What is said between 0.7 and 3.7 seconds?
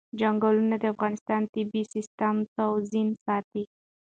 د افغانستان د طبعي سیسټم توازن ساتي.